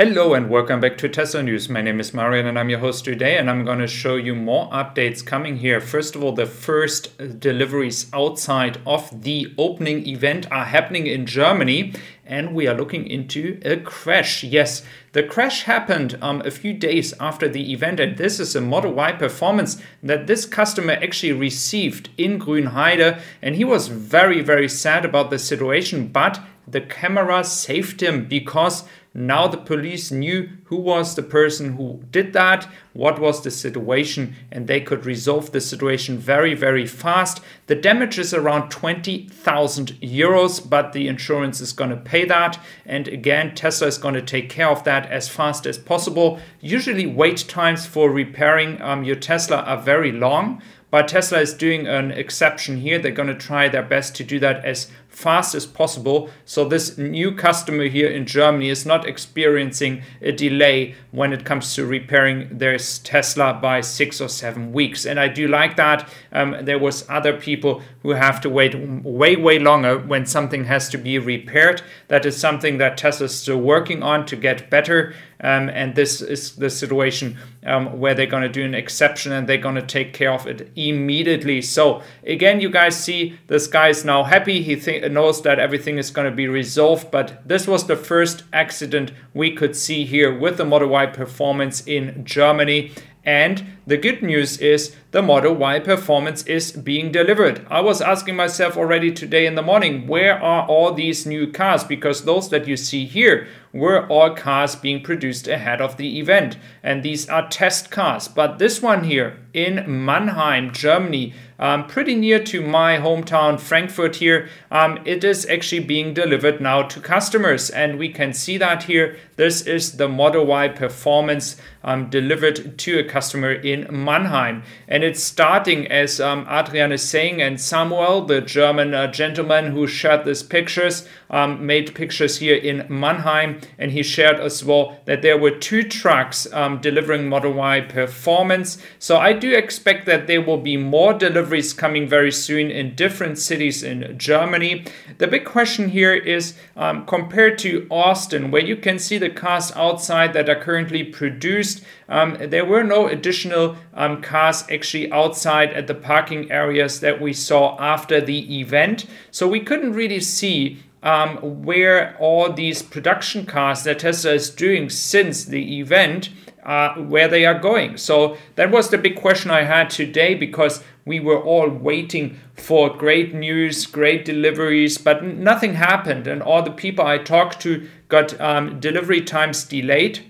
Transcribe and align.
Hello 0.00 0.32
and 0.32 0.48
welcome 0.48 0.80
back 0.80 0.96
to 0.96 1.10
Tesla 1.10 1.42
News. 1.42 1.68
My 1.68 1.82
name 1.82 2.00
is 2.00 2.14
Marian 2.14 2.46
and 2.46 2.58
I'm 2.58 2.70
your 2.70 2.78
host 2.78 3.04
today 3.04 3.36
and 3.36 3.50
I'm 3.50 3.66
going 3.66 3.80
to 3.80 3.86
show 3.86 4.16
you 4.16 4.34
more 4.34 4.70
updates 4.70 5.22
coming 5.22 5.58
here. 5.58 5.78
First 5.78 6.16
of 6.16 6.24
all, 6.24 6.32
the 6.32 6.46
first 6.46 7.38
deliveries 7.38 8.06
outside 8.14 8.80
of 8.86 9.24
the 9.24 9.52
opening 9.58 10.06
event 10.06 10.50
are 10.50 10.64
happening 10.64 11.06
in 11.06 11.26
Germany 11.26 11.92
and 12.24 12.54
we 12.54 12.66
are 12.66 12.74
looking 12.74 13.06
into 13.06 13.60
a 13.62 13.76
crash. 13.76 14.42
Yes, 14.42 14.82
the 15.12 15.22
crash 15.22 15.64
happened 15.64 16.16
um, 16.22 16.40
a 16.46 16.50
few 16.50 16.72
days 16.72 17.12
after 17.20 17.46
the 17.46 17.70
event 17.70 18.00
and 18.00 18.16
this 18.16 18.40
is 18.40 18.56
a 18.56 18.62
Model 18.62 18.94
Y 18.94 19.12
performance 19.12 19.82
that 20.02 20.26
this 20.26 20.46
customer 20.46 20.94
actually 20.94 21.32
received 21.32 22.08
in 22.16 22.40
Grünheide 22.40 23.20
and 23.42 23.54
he 23.54 23.64
was 23.64 23.88
very, 23.88 24.40
very 24.40 24.66
sad 24.66 25.04
about 25.04 25.28
the 25.28 25.38
situation, 25.38 26.08
but 26.08 26.40
the 26.66 26.80
camera 26.80 27.42
saved 27.44 28.02
him 28.02 28.26
because 28.26 28.84
now 29.12 29.48
the 29.48 29.58
police 29.58 30.12
knew 30.12 30.48
who 30.64 30.76
was 30.76 31.16
the 31.16 31.22
person 31.22 31.72
who 31.72 32.00
did 32.12 32.32
that, 32.32 32.68
what 32.92 33.18
was 33.18 33.42
the 33.42 33.50
situation, 33.50 34.36
and 34.52 34.68
they 34.68 34.80
could 34.80 35.04
resolve 35.04 35.50
the 35.50 35.60
situation 35.60 36.16
very, 36.16 36.54
very 36.54 36.86
fast. 36.86 37.40
The 37.66 37.74
damage 37.74 38.20
is 38.20 38.32
around 38.32 38.70
20,000 38.70 39.88
euros, 40.00 40.68
but 40.68 40.92
the 40.92 41.08
insurance 41.08 41.60
is 41.60 41.72
going 41.72 41.90
to 41.90 41.96
pay 41.96 42.24
that. 42.26 42.60
And 42.86 43.08
again, 43.08 43.56
Tesla 43.56 43.88
is 43.88 43.98
going 43.98 44.14
to 44.14 44.22
take 44.22 44.48
care 44.48 44.68
of 44.68 44.84
that 44.84 45.10
as 45.10 45.28
fast 45.28 45.66
as 45.66 45.76
possible. 45.76 46.38
Usually, 46.60 47.06
wait 47.06 47.48
times 47.48 47.86
for 47.86 48.10
repairing 48.10 48.80
um, 48.80 49.02
your 49.02 49.16
Tesla 49.16 49.56
are 49.62 49.82
very 49.82 50.12
long. 50.12 50.62
But 50.90 51.08
Tesla 51.08 51.40
is 51.40 51.54
doing 51.54 51.86
an 51.86 52.10
exception 52.10 52.78
here. 52.78 52.98
They're 52.98 53.12
going 53.12 53.28
to 53.28 53.34
try 53.34 53.68
their 53.68 53.82
best 53.82 54.14
to 54.16 54.24
do 54.24 54.38
that 54.40 54.64
as 54.64 54.90
fast 55.08 55.54
as 55.54 55.66
possible. 55.66 56.30
So 56.44 56.64
this 56.64 56.96
new 56.96 57.34
customer 57.34 57.84
here 57.84 58.08
in 58.08 58.26
Germany 58.26 58.70
is 58.70 58.86
not 58.86 59.06
experiencing 59.06 60.02
a 60.22 60.32
delay 60.32 60.94
when 61.10 61.32
it 61.32 61.44
comes 61.44 61.74
to 61.74 61.84
repairing 61.84 62.58
their 62.58 62.78
Tesla 62.78 63.58
by 63.60 63.80
six 63.80 64.20
or 64.20 64.28
seven 64.28 64.72
weeks. 64.72 65.04
And 65.04 65.18
I 65.18 65.28
do 65.28 65.48
like 65.48 65.76
that. 65.76 66.08
Um, 66.32 66.56
there 66.62 66.78
was 66.78 67.08
other 67.08 67.36
people 67.36 67.82
who 68.02 68.10
have 68.10 68.40
to 68.42 68.50
wait 68.50 68.74
way, 68.74 69.36
way 69.36 69.58
longer 69.58 69.98
when 69.98 70.26
something 70.26 70.64
has 70.64 70.88
to 70.90 70.98
be 70.98 71.18
repaired. 71.18 71.82
That 72.08 72.24
is 72.24 72.36
something 72.36 72.78
that 72.78 72.96
Tesla 72.96 73.26
is 73.26 73.38
still 73.38 73.60
working 73.60 74.02
on 74.02 74.26
to 74.26 74.36
get 74.36 74.70
better. 74.70 75.14
Um, 75.42 75.70
and 75.70 75.94
this 75.94 76.20
is 76.20 76.56
the 76.56 76.70
situation 76.70 77.36
um, 77.64 77.98
where 77.98 78.14
they're 78.14 78.26
going 78.26 78.42
to 78.42 78.48
do 78.48 78.64
an 78.64 78.74
exception 78.74 79.32
and 79.32 79.48
they're 79.48 79.58
going 79.58 79.74
to 79.74 79.82
take 79.82 80.12
care 80.12 80.32
of 80.32 80.46
it 80.46 80.70
immediately. 80.88 81.60
So 81.62 82.02
again, 82.24 82.60
you 82.60 82.70
guys 82.70 83.02
see 83.02 83.38
this 83.46 83.66
guy 83.66 83.88
is 83.88 84.04
now 84.04 84.24
happy. 84.24 84.62
He 84.62 85.00
knows 85.08 85.42
that 85.42 85.58
everything 85.58 85.98
is 85.98 86.10
going 86.10 86.30
to 86.30 86.34
be 86.34 86.48
resolved. 86.48 87.10
But 87.10 87.46
this 87.46 87.66
was 87.66 87.86
the 87.86 87.96
first 87.96 88.44
accident 88.52 89.12
we 89.34 89.52
could 89.52 89.76
see 89.76 90.04
here 90.04 90.36
with 90.36 90.56
the 90.56 90.64
Model 90.64 90.88
Y 90.88 91.06
performance 91.06 91.86
in 91.86 92.24
Germany. 92.24 92.92
And 93.24 93.64
the 93.86 93.98
good 93.98 94.22
news 94.22 94.58
is 94.58 94.96
the 95.10 95.22
Model 95.22 95.54
Y 95.54 95.80
performance 95.80 96.44
is 96.44 96.70
being 96.70 97.10
delivered. 97.10 97.66
I 97.68 97.80
was 97.80 98.00
asking 98.00 98.36
myself 98.36 98.76
already 98.76 99.10
today 99.10 99.44
in 99.44 99.56
the 99.56 99.62
morning, 99.62 100.06
where 100.06 100.40
are 100.40 100.66
all 100.66 100.92
these 100.92 101.26
new 101.26 101.50
cars? 101.50 101.82
Because 101.82 102.24
those 102.24 102.48
that 102.50 102.68
you 102.68 102.76
see 102.76 103.06
here 103.06 103.48
were 103.72 104.06
all 104.08 104.34
cars 104.34 104.74
being 104.74 105.02
produced 105.02 105.46
ahead 105.46 105.80
of 105.80 105.96
the 105.96 106.18
event. 106.18 106.56
And 106.82 107.02
these 107.02 107.28
are 107.28 107.48
test 107.48 107.90
cars. 107.90 108.26
But 108.28 108.58
this 108.58 108.82
one 108.82 109.04
here 109.04 109.38
in 109.52 110.04
Mannheim, 110.04 110.72
Germany, 110.72 111.34
um, 111.58 111.86
pretty 111.86 112.14
near 112.14 112.42
to 112.44 112.62
my 112.62 112.96
hometown, 112.96 113.60
Frankfurt 113.60 114.16
here, 114.16 114.48
um, 114.70 114.98
it 115.04 115.22
is 115.22 115.46
actually 115.46 115.80
being 115.80 116.14
delivered 116.14 116.60
now 116.60 116.82
to 116.82 117.00
customers. 117.00 117.70
And 117.70 117.98
we 117.98 118.08
can 118.08 118.32
see 118.32 118.58
that 118.58 118.84
here. 118.84 119.16
This 119.36 119.62
is 119.62 119.96
the 119.96 120.08
Model 120.08 120.46
Y 120.46 120.68
performance 120.68 121.56
um, 121.84 122.10
delivered 122.10 122.78
to 122.78 122.98
a 122.98 123.04
customer 123.04 123.52
in 123.52 123.86
Mannheim. 123.90 124.62
And 124.88 124.99
it's 125.04 125.22
starting, 125.22 125.86
as 125.86 126.20
um, 126.20 126.46
Adrian 126.50 126.92
is 126.92 127.08
saying, 127.08 127.40
and 127.40 127.60
Samuel, 127.60 128.26
the 128.26 128.40
German 128.40 128.92
uh, 128.92 129.06
gentleman 129.06 129.72
who 129.72 129.86
shared 129.86 130.24
these 130.24 130.42
pictures, 130.42 131.06
um, 131.30 131.64
made 131.64 131.94
pictures 131.94 132.38
here 132.38 132.56
in 132.56 132.86
Mannheim. 132.88 133.60
And 133.78 133.92
he 133.92 134.02
shared 134.02 134.40
as 134.40 134.64
well 134.64 135.00
that 135.04 135.22
there 135.22 135.38
were 135.38 135.52
two 135.52 135.84
trucks 135.84 136.52
um, 136.52 136.80
delivering 136.80 137.28
Model 137.28 137.52
Y 137.52 137.80
performance. 137.82 138.78
So 138.98 139.16
I 139.16 139.32
do 139.32 139.54
expect 139.54 140.06
that 140.06 140.26
there 140.26 140.42
will 140.42 140.58
be 140.58 140.76
more 140.76 141.14
deliveries 141.14 141.72
coming 141.72 142.08
very 142.08 142.32
soon 142.32 142.70
in 142.70 142.96
different 142.96 143.38
cities 143.38 143.82
in 143.84 144.18
Germany. 144.18 144.84
The 145.18 145.28
big 145.28 145.44
question 145.44 145.90
here 145.90 146.14
is 146.14 146.54
um, 146.76 147.06
compared 147.06 147.58
to 147.58 147.86
Austin, 147.90 148.50
where 148.50 148.64
you 148.64 148.76
can 148.76 148.98
see 148.98 149.18
the 149.18 149.30
cars 149.30 149.70
outside 149.76 150.32
that 150.32 150.48
are 150.48 150.60
currently 150.60 151.04
produced, 151.04 151.84
um, 152.08 152.36
there 152.40 152.64
were 152.64 152.82
no 152.82 153.06
additional 153.06 153.76
um, 153.94 154.20
cars 154.20 154.64
actually 154.70 154.89
outside 155.10 155.72
at 155.72 155.86
the 155.86 155.94
parking 155.94 156.50
areas 156.50 157.00
that 157.00 157.20
we 157.20 157.32
saw 157.32 157.76
after 157.78 158.20
the 158.20 158.60
event. 158.60 159.06
So 159.30 159.48
we 159.48 159.60
couldn't 159.60 159.92
really 159.92 160.20
see 160.20 160.82
um, 161.02 161.64
where 161.64 162.16
all 162.18 162.52
these 162.52 162.82
production 162.82 163.46
cars 163.46 163.84
that 163.84 164.00
Tesla 164.00 164.32
is 164.32 164.50
doing 164.50 164.90
since 164.90 165.44
the 165.44 165.78
event 165.78 166.30
uh, 166.64 166.94
where 166.94 167.28
they 167.28 167.46
are 167.46 167.58
going. 167.58 167.96
So 167.96 168.36
that 168.56 168.70
was 168.70 168.90
the 168.90 168.98
big 168.98 169.16
question 169.16 169.50
I 169.50 169.62
had 169.62 169.88
today 169.88 170.34
because 170.34 170.82
we 171.06 171.18
were 171.18 171.42
all 171.42 171.68
waiting 171.68 172.38
for 172.54 172.94
great 172.94 173.34
news, 173.34 173.86
great 173.86 174.24
deliveries, 174.24 174.98
but 174.98 175.24
nothing 175.24 175.74
happened. 175.74 176.26
And 176.26 176.42
all 176.42 176.62
the 176.62 176.70
people 176.70 177.06
I 177.06 177.18
talked 177.18 177.60
to 177.62 177.88
got 178.08 178.38
um, 178.40 178.78
delivery 178.78 179.22
times 179.22 179.64
delayed. 179.64 180.20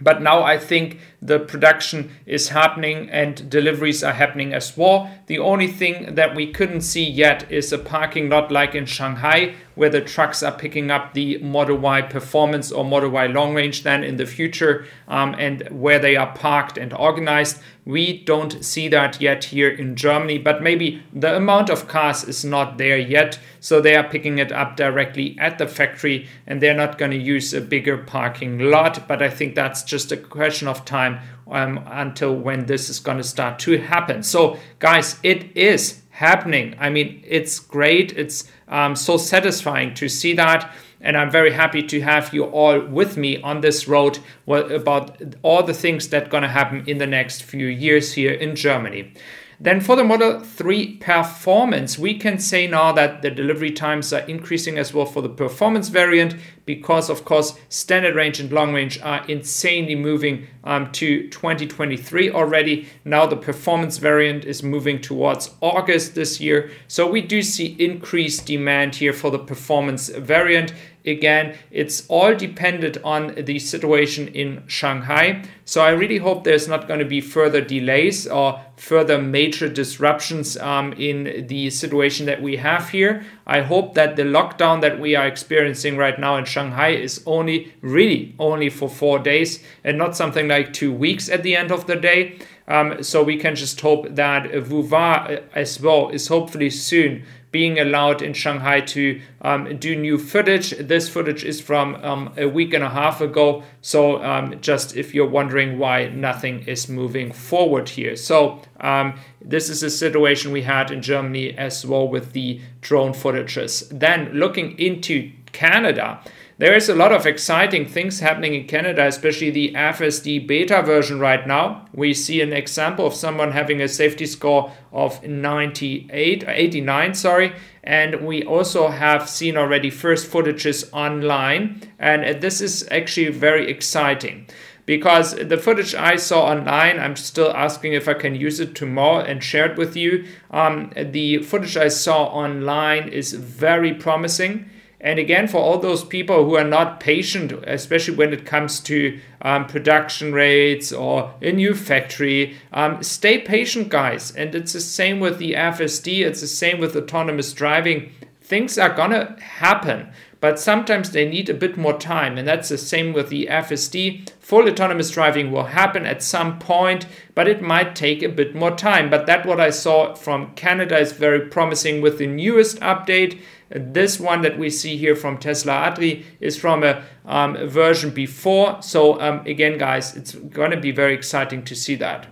But 0.00 0.22
now 0.22 0.42
I 0.42 0.56
think 0.56 0.98
the 1.22 1.38
production 1.38 2.10
is 2.24 2.48
happening 2.48 3.10
and 3.10 3.50
deliveries 3.50 4.02
are 4.02 4.12
happening 4.12 4.54
as 4.54 4.76
well. 4.76 5.10
The 5.26 5.38
only 5.38 5.66
thing 5.66 6.14
that 6.14 6.34
we 6.34 6.50
couldn't 6.52 6.80
see 6.80 7.04
yet 7.04 7.50
is 7.50 7.72
a 7.72 7.78
parking 7.78 8.30
lot 8.30 8.50
like 8.50 8.74
in 8.74 8.86
Shanghai, 8.86 9.54
where 9.74 9.90
the 9.90 10.00
trucks 10.00 10.42
are 10.42 10.56
picking 10.56 10.90
up 10.90 11.14
the 11.14 11.38
Model 11.38 11.76
Y 11.76 12.02
performance 12.02 12.72
or 12.72 12.84
Model 12.84 13.10
Y 13.10 13.26
long 13.26 13.54
range 13.54 13.82
then 13.82 14.02
in 14.02 14.16
the 14.16 14.26
future, 14.26 14.86
um, 15.08 15.34
and 15.38 15.68
where 15.70 15.98
they 15.98 16.16
are 16.16 16.34
parked 16.34 16.78
and 16.78 16.92
organized. 16.94 17.60
We 17.84 18.22
don't 18.24 18.64
see 18.64 18.88
that 18.88 19.20
yet 19.20 19.44
here 19.44 19.70
in 19.70 19.96
Germany, 19.96 20.38
but 20.38 20.62
maybe 20.62 21.02
the 21.12 21.34
amount 21.36 21.70
of 21.70 21.88
cars 21.88 22.24
is 22.24 22.44
not 22.44 22.78
there 22.78 22.98
yet. 22.98 23.38
So 23.58 23.80
they 23.80 23.96
are 23.96 24.08
picking 24.08 24.38
it 24.38 24.52
up 24.52 24.76
directly 24.76 25.36
at 25.38 25.58
the 25.58 25.66
factory 25.66 26.28
and 26.46 26.60
they're 26.60 26.74
not 26.74 26.98
going 26.98 27.10
to 27.10 27.16
use 27.16 27.52
a 27.52 27.60
bigger 27.60 27.98
parking 27.98 28.58
lot. 28.58 29.08
But 29.08 29.22
I 29.22 29.28
think 29.28 29.54
that's 29.54 29.82
just 29.82 30.12
a 30.12 30.16
question 30.16 30.68
of 30.68 30.84
time 30.84 31.09
um, 31.50 31.82
until 31.86 32.34
when 32.34 32.66
this 32.66 32.88
is 32.88 33.00
going 33.00 33.16
to 33.16 33.24
start 33.24 33.58
to 33.60 33.78
happen. 33.78 34.22
So, 34.22 34.58
guys, 34.78 35.18
it 35.22 35.56
is 35.56 36.02
happening. 36.10 36.74
I 36.78 36.90
mean, 36.90 37.22
it's 37.26 37.58
great. 37.58 38.12
It's 38.12 38.44
um, 38.68 38.94
so 38.94 39.16
satisfying 39.16 39.94
to 39.94 40.08
see 40.08 40.34
that. 40.34 40.72
And 41.00 41.16
I'm 41.16 41.30
very 41.30 41.50
happy 41.50 41.82
to 41.82 42.00
have 42.02 42.34
you 42.34 42.44
all 42.44 42.78
with 42.78 43.16
me 43.16 43.40
on 43.40 43.62
this 43.62 43.88
road 43.88 44.18
about 44.46 45.22
all 45.42 45.62
the 45.62 45.72
things 45.72 46.08
that 46.10 46.26
are 46.26 46.30
going 46.30 46.42
to 46.42 46.48
happen 46.48 46.84
in 46.86 46.98
the 46.98 47.06
next 47.06 47.42
few 47.42 47.66
years 47.66 48.12
here 48.12 48.32
in 48.32 48.54
Germany. 48.54 49.14
Then 49.62 49.82
for 49.82 49.94
the 49.94 50.04
Model 50.04 50.40
3 50.40 50.96
performance, 50.96 51.98
we 51.98 52.16
can 52.16 52.38
say 52.38 52.66
now 52.66 52.92
that 52.92 53.20
the 53.20 53.30
delivery 53.30 53.70
times 53.70 54.10
are 54.10 54.20
increasing 54.20 54.78
as 54.78 54.94
well 54.94 55.04
for 55.04 55.20
the 55.20 55.28
performance 55.28 55.90
variant 55.90 56.34
because, 56.64 57.10
of 57.10 57.26
course, 57.26 57.58
standard 57.68 58.14
range 58.14 58.40
and 58.40 58.50
long 58.50 58.72
range 58.72 58.98
are 59.02 59.22
insanely 59.26 59.96
moving 59.96 60.46
um, 60.64 60.90
to 60.92 61.28
2023 61.28 62.30
already. 62.30 62.88
Now 63.04 63.26
the 63.26 63.36
performance 63.36 63.98
variant 63.98 64.46
is 64.46 64.62
moving 64.62 64.98
towards 64.98 65.50
August 65.60 66.14
this 66.14 66.40
year. 66.40 66.70
So 66.88 67.10
we 67.10 67.20
do 67.20 67.42
see 67.42 67.76
increased 67.78 68.46
demand 68.46 68.94
here 68.94 69.12
for 69.12 69.30
the 69.30 69.38
performance 69.38 70.08
variant 70.08 70.72
again, 71.04 71.56
it's 71.70 72.06
all 72.08 72.34
dependent 72.34 72.98
on 73.04 73.34
the 73.36 73.58
situation 73.58 74.28
in 74.28 74.62
Shanghai. 74.66 75.42
So 75.64 75.82
I 75.82 75.90
really 75.90 76.18
hope 76.18 76.44
there's 76.44 76.68
not 76.68 76.88
going 76.88 77.00
to 77.00 77.06
be 77.06 77.20
further 77.20 77.60
delays 77.60 78.26
or 78.26 78.60
further 78.76 79.20
major 79.20 79.68
disruptions 79.68 80.56
um, 80.56 80.92
in 80.94 81.46
the 81.46 81.70
situation 81.70 82.26
that 82.26 82.42
we 82.42 82.56
have 82.56 82.90
here. 82.90 83.24
I 83.46 83.60
hope 83.60 83.94
that 83.94 84.16
the 84.16 84.22
lockdown 84.22 84.80
that 84.80 84.98
we 84.98 85.14
are 85.14 85.26
experiencing 85.26 85.96
right 85.96 86.18
now 86.18 86.36
in 86.36 86.44
Shanghai 86.44 86.90
is 86.90 87.22
only, 87.26 87.72
really, 87.82 88.34
only 88.38 88.70
for 88.70 88.88
four 88.88 89.18
days 89.18 89.62
and 89.84 89.98
not 89.98 90.16
something 90.16 90.48
like 90.48 90.72
two 90.72 90.92
weeks 90.92 91.28
at 91.28 91.42
the 91.42 91.56
end 91.56 91.70
of 91.70 91.86
the 91.86 91.96
day. 91.96 92.38
Um, 92.68 93.02
so 93.02 93.24
we 93.24 93.36
can 93.36 93.56
just 93.56 93.80
hope 93.80 94.14
that 94.14 94.44
Wuhan 94.44 95.42
as 95.54 95.80
well 95.80 96.08
is 96.10 96.28
hopefully 96.28 96.70
soon 96.70 97.24
being 97.50 97.80
allowed 97.80 98.22
in 98.22 98.32
Shanghai 98.32 98.80
to 98.80 99.20
um, 99.42 99.76
do 99.78 99.96
new 99.96 100.18
footage. 100.18 100.70
This 100.70 101.08
footage 101.08 101.44
is 101.44 101.60
from 101.60 101.96
um, 101.96 102.32
a 102.36 102.46
week 102.46 102.72
and 102.74 102.84
a 102.84 102.88
half 102.88 103.20
ago. 103.20 103.62
So, 103.80 104.22
um, 104.22 104.60
just 104.60 104.96
if 104.96 105.14
you're 105.14 105.28
wondering 105.28 105.78
why 105.78 106.08
nothing 106.08 106.60
is 106.68 106.88
moving 106.88 107.32
forward 107.32 107.88
here. 107.88 108.16
So, 108.16 108.62
um, 108.80 109.18
this 109.40 109.68
is 109.68 109.82
a 109.82 109.90
situation 109.90 110.52
we 110.52 110.62
had 110.62 110.90
in 110.90 111.02
Germany 111.02 111.56
as 111.56 111.84
well 111.84 112.06
with 112.08 112.32
the 112.32 112.60
drone 112.80 113.12
footages. 113.12 113.88
Then, 113.90 114.32
looking 114.32 114.78
into 114.78 115.32
Canada. 115.52 116.20
There 116.60 116.74
is 116.74 116.90
a 116.90 116.94
lot 116.94 117.10
of 117.10 117.24
exciting 117.24 117.86
things 117.86 118.20
happening 118.20 118.54
in 118.54 118.66
Canada, 118.66 119.06
especially 119.06 119.48
the 119.48 119.72
FSD 119.72 120.46
beta 120.46 120.82
version 120.82 121.18
right 121.18 121.46
now. 121.46 121.86
We 121.94 122.12
see 122.12 122.42
an 122.42 122.52
example 122.52 123.06
of 123.06 123.14
someone 123.14 123.52
having 123.52 123.80
a 123.80 123.88
safety 123.88 124.26
score 124.26 124.70
of 124.92 125.26
98, 125.26 126.44
89, 126.46 127.14
sorry, 127.14 127.54
and 127.82 128.26
we 128.26 128.44
also 128.44 128.88
have 128.88 129.26
seen 129.26 129.56
already 129.56 129.88
first 129.88 130.30
footages 130.30 130.86
online, 130.92 131.80
and 131.98 132.42
this 132.42 132.60
is 132.60 132.86
actually 132.90 133.30
very 133.30 133.70
exciting 133.70 134.46
because 134.84 135.34
the 135.36 135.56
footage 135.56 135.94
I 135.94 136.16
saw 136.16 136.44
online, 136.44 137.00
I'm 137.00 137.16
still 137.16 137.52
asking 137.56 137.94
if 137.94 138.06
I 138.06 138.12
can 138.12 138.34
use 138.34 138.60
it 138.60 138.74
tomorrow 138.74 139.24
and 139.24 139.42
share 139.42 139.70
it 139.70 139.78
with 139.78 139.96
you. 139.96 140.26
Um, 140.50 140.92
the 140.94 141.38
footage 141.38 141.78
I 141.78 141.88
saw 141.88 142.24
online 142.24 143.08
is 143.08 143.32
very 143.32 143.94
promising. 143.94 144.68
And 145.00 145.18
again, 145.18 145.48
for 145.48 145.58
all 145.58 145.78
those 145.78 146.04
people 146.04 146.44
who 146.44 146.56
are 146.56 146.64
not 146.64 147.00
patient, 147.00 147.52
especially 147.66 148.16
when 148.16 148.32
it 148.32 148.44
comes 148.44 148.80
to 148.80 149.18
um, 149.40 149.66
production 149.66 150.32
rates 150.32 150.92
or 150.92 151.32
a 151.40 151.52
new 151.52 151.74
factory, 151.74 152.58
um, 152.72 153.02
stay 153.02 153.38
patient, 153.38 153.88
guys. 153.88 154.34
And 154.36 154.54
it's 154.54 154.74
the 154.74 154.80
same 154.80 155.18
with 155.18 155.38
the 155.38 155.54
FSD, 155.54 156.20
it's 156.26 156.42
the 156.42 156.46
same 156.46 156.80
with 156.80 156.94
autonomous 156.96 157.52
driving. 157.52 158.12
Things 158.42 158.76
are 158.76 158.94
gonna 158.94 159.40
happen 159.40 160.12
but 160.40 160.58
sometimes 160.58 161.10
they 161.10 161.28
need 161.28 161.50
a 161.50 161.54
bit 161.54 161.76
more 161.76 161.98
time. 161.98 162.38
And 162.38 162.48
that's 162.48 162.70
the 162.70 162.78
same 162.78 163.12
with 163.12 163.28
the 163.28 163.46
FSD. 163.50 164.30
Full 164.40 164.68
autonomous 164.68 165.10
driving 165.10 165.52
will 165.52 165.64
happen 165.64 166.06
at 166.06 166.22
some 166.22 166.58
point, 166.58 167.06
but 167.34 167.46
it 167.46 167.60
might 167.60 167.94
take 167.94 168.22
a 168.22 168.28
bit 168.28 168.54
more 168.54 168.74
time. 168.74 169.10
But 169.10 169.26
that 169.26 169.44
what 169.44 169.60
I 169.60 169.70
saw 169.70 170.14
from 170.14 170.54
Canada 170.54 170.98
is 170.98 171.12
very 171.12 171.40
promising 171.40 172.00
with 172.00 172.18
the 172.18 172.26
newest 172.26 172.80
update. 172.80 173.38
This 173.70 174.18
one 174.18 174.42
that 174.42 174.58
we 174.58 174.68
see 174.68 174.96
here 174.96 175.14
from 175.14 175.38
Tesla 175.38 175.72
Atri 175.72 176.26
is 176.40 176.56
from 176.56 176.82
a, 176.82 177.04
um, 177.24 177.56
version 177.68 178.10
before. 178.10 178.82
So 178.82 179.20
um, 179.20 179.46
again, 179.46 179.78
guys, 179.78 180.16
it's 180.16 180.34
going 180.34 180.72
to 180.72 180.76
be 180.76 180.90
very 180.90 181.14
exciting 181.14 181.64
to 181.64 181.76
see 181.76 181.94
that. 181.96 182.26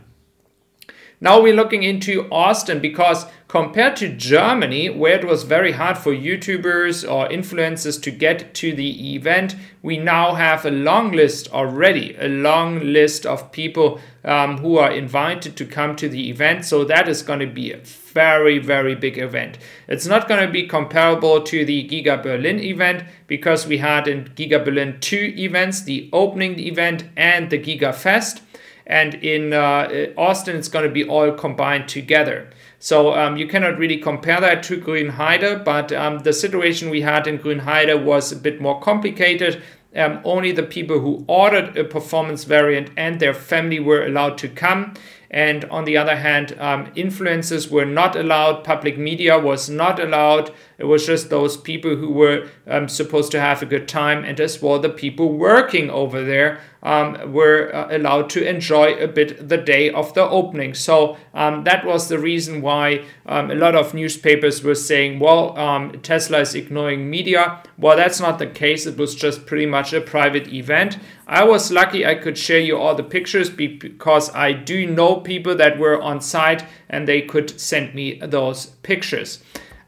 Now 1.20 1.40
we're 1.40 1.54
looking 1.54 1.82
into 1.82 2.28
Austin 2.30 2.78
because 2.78 3.26
compared 3.48 3.96
to 3.96 4.08
Germany, 4.08 4.88
where 4.88 5.18
it 5.18 5.26
was 5.26 5.42
very 5.42 5.72
hard 5.72 5.98
for 5.98 6.12
YouTubers 6.14 7.02
or 7.10 7.28
influencers 7.28 8.00
to 8.02 8.12
get 8.12 8.54
to 8.54 8.72
the 8.72 9.14
event, 9.16 9.56
we 9.82 9.98
now 9.98 10.34
have 10.34 10.64
a 10.64 10.70
long 10.70 11.10
list 11.10 11.52
already, 11.52 12.14
a 12.20 12.28
long 12.28 12.78
list 12.92 13.26
of 13.26 13.50
people 13.50 14.00
um, 14.24 14.58
who 14.58 14.78
are 14.78 14.92
invited 14.92 15.56
to 15.56 15.64
come 15.64 15.96
to 15.96 16.08
the 16.08 16.30
event. 16.30 16.64
So 16.64 16.84
that 16.84 17.08
is 17.08 17.22
going 17.22 17.40
to 17.40 17.46
be 17.46 17.72
a 17.72 17.78
very, 17.78 18.60
very 18.60 18.94
big 18.94 19.18
event. 19.18 19.58
It's 19.88 20.06
not 20.06 20.28
going 20.28 20.46
to 20.46 20.52
be 20.52 20.68
comparable 20.68 21.42
to 21.42 21.64
the 21.64 21.88
Giga 21.88 22.22
Berlin 22.22 22.60
event 22.60 23.02
because 23.26 23.66
we 23.66 23.78
had 23.78 24.06
in 24.06 24.26
Giga 24.36 24.64
Berlin 24.64 24.98
two 25.00 25.34
events 25.36 25.82
the 25.82 26.10
opening 26.12 26.60
event 26.60 27.06
and 27.16 27.50
the 27.50 27.58
Giga 27.58 27.92
Fest 27.92 28.42
and 28.88 29.14
in 29.16 29.52
uh, 29.52 30.06
Austin 30.16 30.56
it's 30.56 30.68
going 30.68 30.86
to 30.86 30.90
be 30.90 31.04
all 31.04 31.30
combined 31.32 31.88
together. 31.88 32.50
So 32.80 33.14
um, 33.14 33.36
you 33.36 33.46
cannot 33.46 33.78
really 33.78 33.98
compare 33.98 34.40
that 34.40 34.62
to 34.64 34.80
Grünheide, 34.80 35.64
but 35.64 35.92
um, 35.92 36.20
the 36.20 36.32
situation 36.32 36.90
we 36.90 37.02
had 37.02 37.26
in 37.26 37.38
Grünheide 37.38 38.04
was 38.04 38.32
a 38.32 38.36
bit 38.36 38.60
more 38.60 38.80
complicated. 38.80 39.62
Um, 39.94 40.20
only 40.24 40.52
the 40.52 40.62
people 40.62 41.00
who 41.00 41.24
ordered 41.28 41.76
a 41.76 41.84
performance 41.84 42.44
variant 42.44 42.90
and 42.96 43.20
their 43.20 43.34
family 43.34 43.80
were 43.80 44.06
allowed 44.06 44.38
to 44.38 44.48
come. 44.48 44.94
And 45.30 45.64
on 45.66 45.84
the 45.84 45.96
other 45.96 46.16
hand, 46.16 46.56
um, 46.58 46.86
influencers 46.94 47.70
were 47.70 47.84
not 47.84 48.16
allowed, 48.16 48.64
public 48.64 48.96
media 48.96 49.38
was 49.38 49.68
not 49.68 50.00
allowed. 50.00 50.52
It 50.78 50.84
was 50.84 51.06
just 51.06 51.28
those 51.28 51.56
people 51.56 51.96
who 51.96 52.10
were 52.10 52.48
um, 52.66 52.88
supposed 52.88 53.32
to 53.32 53.40
have 53.40 53.62
a 53.62 53.66
good 53.66 53.88
time, 53.88 54.24
and 54.24 54.40
as 54.40 54.62
well 54.62 54.78
the 54.78 54.88
people 54.88 55.32
working 55.32 55.90
over 55.90 56.24
there 56.24 56.60
um, 56.82 57.32
were 57.32 57.74
uh, 57.74 57.88
allowed 57.90 58.30
to 58.30 58.48
enjoy 58.48 58.94
a 58.94 59.08
bit 59.08 59.48
the 59.48 59.56
day 59.56 59.90
of 59.90 60.14
the 60.14 60.22
opening. 60.22 60.74
So 60.74 61.16
um, 61.34 61.64
that 61.64 61.84
was 61.84 62.08
the 62.08 62.18
reason 62.18 62.62
why 62.62 63.04
um, 63.26 63.50
a 63.50 63.54
lot 63.54 63.74
of 63.74 63.94
newspapers 63.94 64.62
were 64.62 64.76
saying, 64.76 65.18
well, 65.18 65.58
um, 65.58 66.00
Tesla 66.00 66.40
is 66.40 66.54
ignoring 66.54 67.10
media. 67.10 67.62
Well, 67.76 67.96
that's 67.96 68.20
not 68.20 68.38
the 68.38 68.46
case. 68.46 68.86
It 68.86 68.96
was 68.96 69.14
just 69.14 69.46
pretty 69.46 69.66
much 69.66 69.92
a 69.92 70.00
private 70.00 70.48
event. 70.52 70.98
I 71.28 71.44
was 71.44 71.70
lucky 71.70 72.06
I 72.06 72.14
could 72.14 72.38
share 72.38 72.58
you 72.58 72.78
all 72.78 72.94
the 72.94 73.02
pictures 73.02 73.50
because 73.50 74.34
I 74.34 74.52
do 74.52 74.86
know 74.86 75.16
people 75.16 75.54
that 75.56 75.78
were 75.78 76.00
on 76.00 76.22
site 76.22 76.64
and 76.88 77.06
they 77.06 77.20
could 77.20 77.60
send 77.60 77.94
me 77.94 78.18
those 78.20 78.66
pictures. 78.82 79.40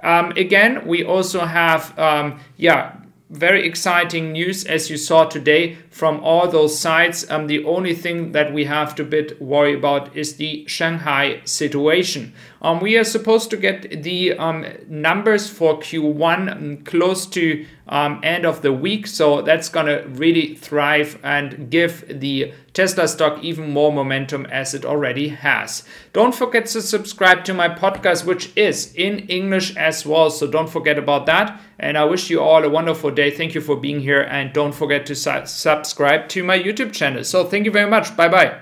Um, 0.03 0.33
again, 0.33 0.87
we 0.87 1.03
also 1.03 1.41
have, 1.41 1.99
um, 1.99 2.41
yeah, 2.59 2.97
very 3.31 3.67
exciting 3.67 4.33
news 4.33 4.65
as 4.65 4.91
you 4.91 4.99
saw 4.99 5.25
today 5.25 5.79
from 5.91 6.21
all 6.23 6.49
those 6.49 6.79
sites. 6.79 7.29
Um, 7.31 7.49
the 7.49 7.65
only 7.65 7.95
thing 7.95 8.33
that 8.33 8.55
we 8.55 8.65
have 8.65 8.95
to 8.95 9.05
bit 9.05 9.43
worry 9.43 9.75
about 9.75 10.17
is 10.17 10.37
the 10.37 10.65
Shanghai 10.67 11.41
situation. 11.45 12.33
Um, 12.63 12.81
we 12.81 12.97
are 12.97 13.05
supposed 13.05 13.51
to 13.51 13.57
get 13.57 14.03
the 14.03 14.35
um, 14.35 14.67
numbers 14.89 15.49
for 15.49 15.79
Q1 15.81 16.53
um, 16.53 16.77
close 16.85 17.27
to 17.27 17.67
um, 17.89 18.21
end 18.23 18.47
of 18.47 18.63
the 18.63 18.73
week, 18.73 19.07
so 19.07 19.43
that's 19.43 19.69
gonna 19.69 20.07
really 20.07 20.55
thrive 20.55 21.19
and 21.25 21.71
give 21.71 22.05
the 22.21 22.53
Tesla 22.73 23.09
stock 23.09 23.43
even 23.43 23.71
more 23.71 23.93
momentum 23.93 24.47
as 24.47 24.75
it 24.75 24.85
already 24.85 25.29
has. 25.29 25.83
Don't 26.13 26.35
forget 26.35 26.67
to 26.67 26.83
subscribe 26.83 27.45
to 27.45 27.55
my 27.55 27.69
podcast, 27.69 28.25
which 28.25 28.57
is 28.57 28.95
in 28.95 29.21
English 29.21 29.75
as 29.77 30.07
well, 30.07 30.31
so 30.31 30.47
don't 30.47 30.71
forget 30.71 30.99
about 30.99 31.27
that. 31.27 31.61
And 31.81 31.99
I 31.99 32.05
wish 32.05 32.31
you 32.31 32.41
all 32.41 32.63
a 32.63 32.69
wonderful 32.69 33.11
day. 33.11 33.31
Thank 33.31 33.55
you 33.55 33.61
for 33.61 33.75
being 33.75 34.01
here, 34.01 34.21
and 34.21 34.53
don't 34.53 34.75
forget 34.75 35.07
to 35.07 35.17
su- 35.17 35.47
subscribe 35.85 36.29
to 36.29 36.45
my 36.45 36.59
YouTube 36.59 36.93
channel. 36.93 37.25
So 37.25 37.45
thank 37.45 37.65
you 37.65 37.71
very 37.71 37.89
much. 37.89 38.17
Bye 38.17 38.29
bye. 38.29 38.61